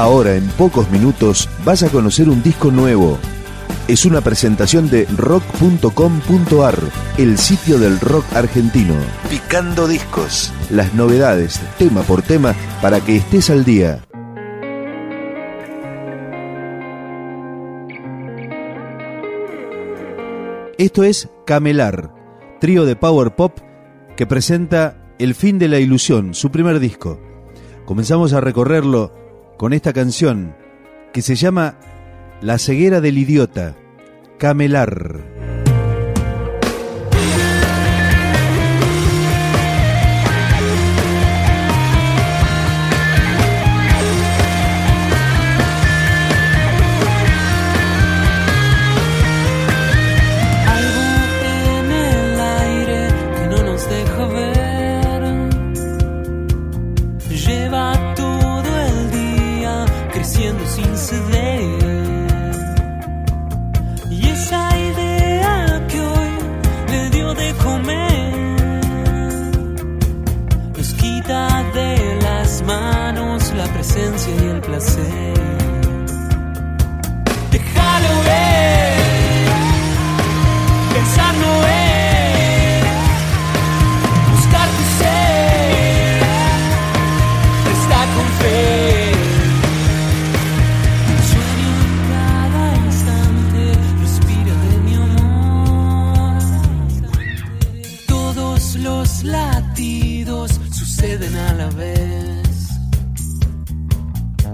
[0.00, 3.18] Ahora, en pocos minutos, vas a conocer un disco nuevo.
[3.86, 6.78] Es una presentación de rock.com.ar,
[7.18, 8.94] el sitio del rock argentino.
[9.28, 10.54] Picando discos.
[10.70, 14.02] Las novedades, tema por tema, para que estés al día.
[20.78, 22.14] Esto es Camelar,
[22.58, 23.58] trío de power pop
[24.16, 27.20] que presenta El fin de la ilusión, su primer disco.
[27.84, 29.20] Comenzamos a recorrerlo
[29.60, 30.56] con esta canción
[31.12, 31.74] que se llama
[32.40, 33.76] La ceguera del idiota,
[34.38, 35.39] Camelar.
[74.28, 75.34] y el placer.
[77.50, 79.48] Déjalo ver,
[80.92, 82.84] pensar no es,
[84.34, 86.22] buscar tu ser,
[87.76, 89.12] está con fe.
[91.10, 93.62] Un sueño en cada instante,
[94.02, 96.42] respira de mi amor.
[98.06, 102.49] Todos los latidos suceden a la vez.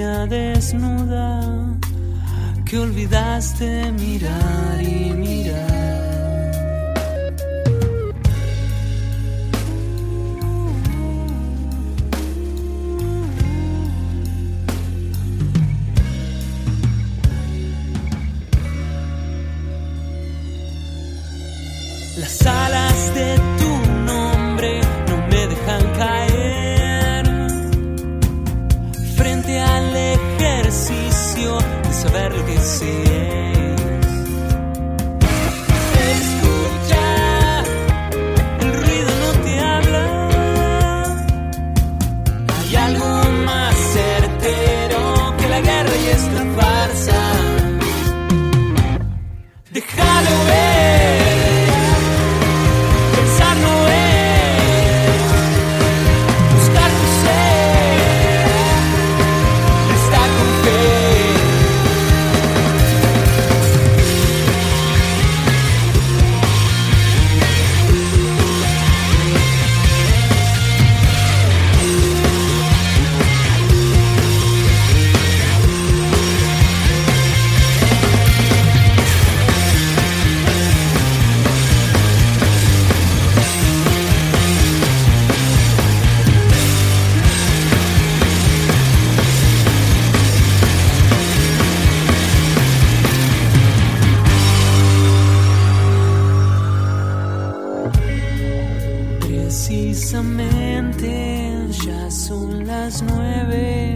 [0.00, 1.40] desnuda,
[2.64, 5.81] que olvidaste mirar y mirar.
[102.84, 103.94] Las nueve,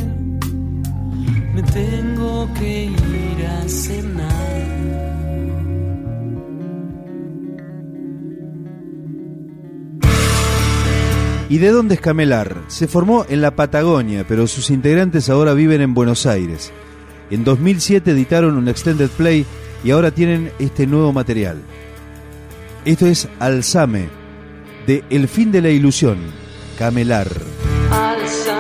[1.55, 4.27] me tengo que ir a cenar.
[11.49, 12.63] ¿Y de dónde es Camelar?
[12.69, 16.73] Se formó en la Patagonia, pero sus integrantes ahora viven en Buenos Aires.
[17.31, 19.45] En 2007 editaron un extended play
[19.83, 21.61] y ahora tienen este nuevo material.
[22.85, 24.09] Esto es Alzame,
[24.87, 26.19] de El fin de la ilusión,
[26.79, 27.27] Camelar.
[27.91, 28.56] Alzame,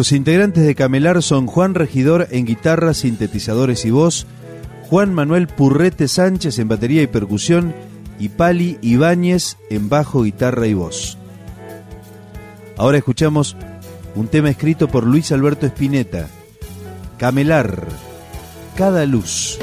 [0.00, 4.26] Los integrantes de Camelar son Juan Regidor en guitarra, sintetizadores y voz,
[4.88, 7.74] Juan Manuel Purrete Sánchez en batería y percusión
[8.18, 11.18] y Pali Ibáñez en bajo, guitarra y voz.
[12.78, 13.58] Ahora escuchamos
[14.14, 16.28] un tema escrito por Luis Alberto Spinetta,
[17.18, 17.86] Camelar,
[18.76, 19.58] Cada Luz.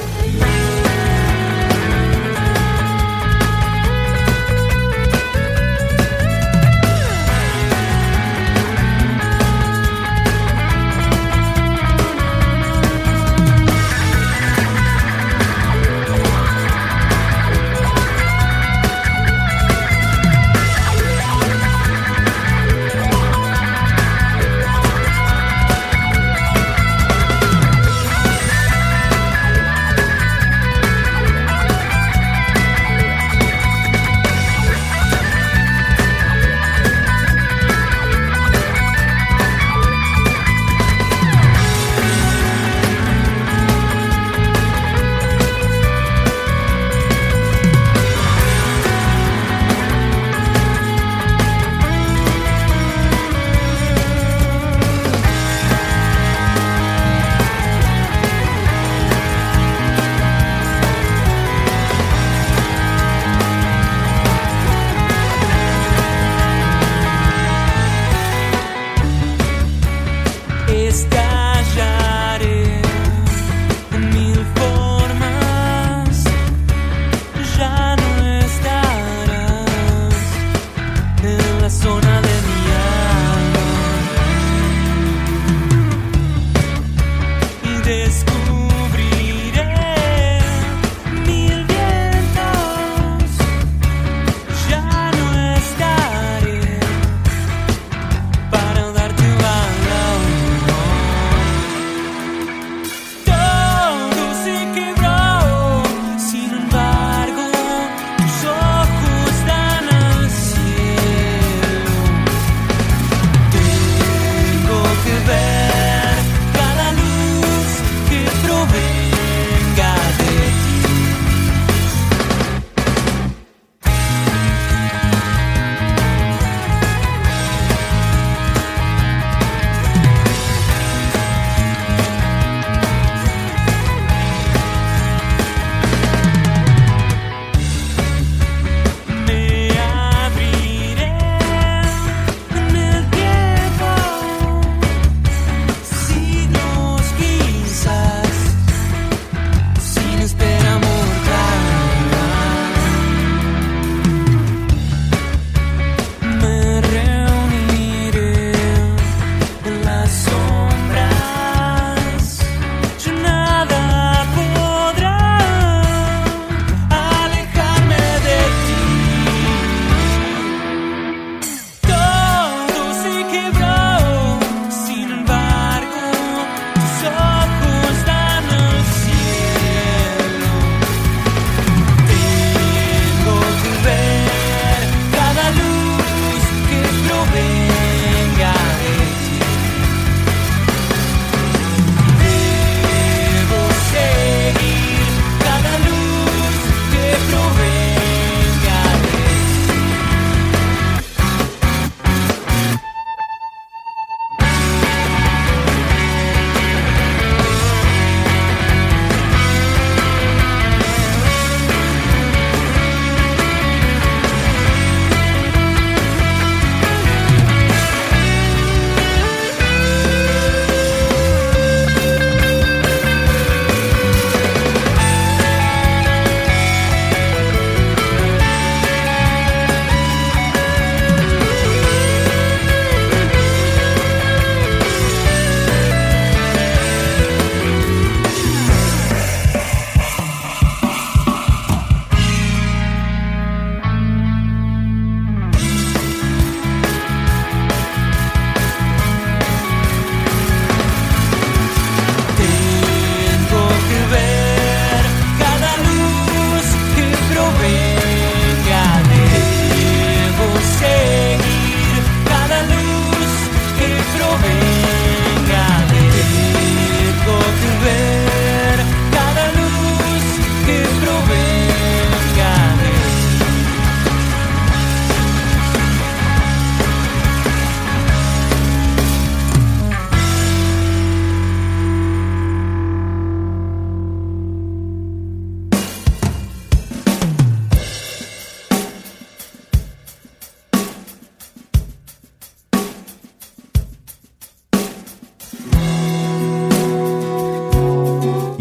[87.87, 88.46] descubrir.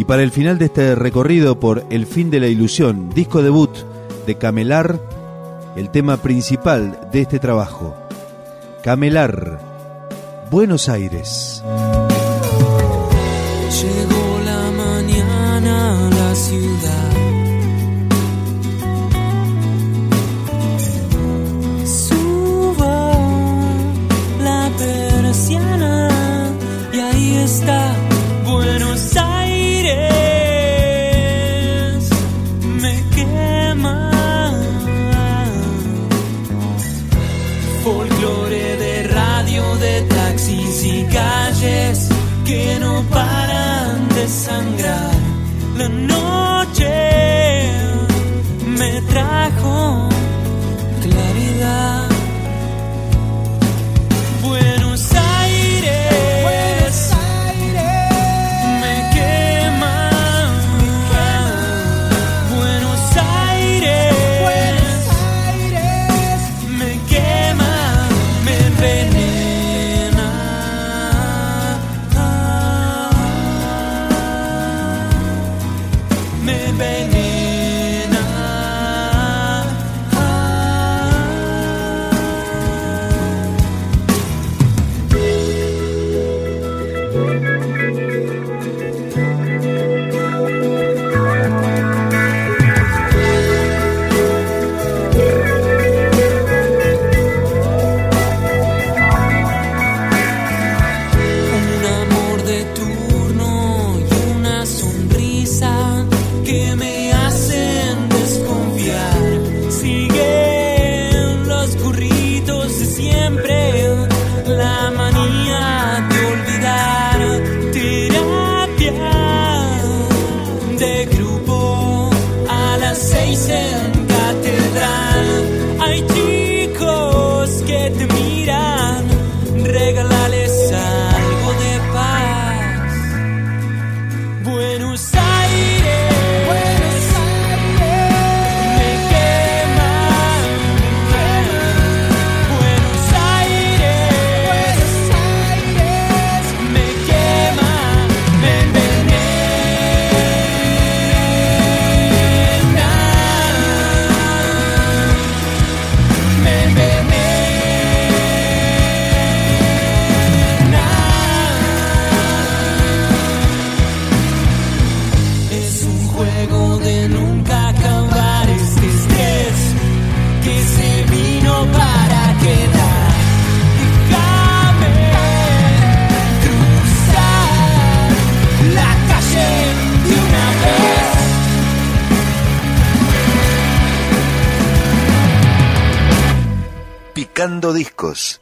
[0.07, 3.71] para el final de este recorrido por El fin de la ilusión, disco debut
[4.27, 5.01] de Camelar,
[5.75, 7.97] el tema principal de este trabajo.
[8.83, 9.61] Camelar,
[10.51, 11.63] Buenos Aires.